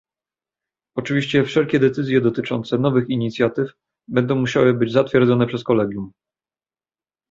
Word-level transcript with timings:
Oczywiście 0.95 1.43
wszelkie 1.43 1.79
decyzje 1.79 2.21
dotyczące 2.21 2.77
nowych 2.77 3.09
inicjatyw 3.09 3.71
będą 4.07 4.35
musiały 4.35 4.73
być 4.73 4.91
zatwierdzone 4.91 5.47
przez 5.47 5.63
kolegium 5.63 6.11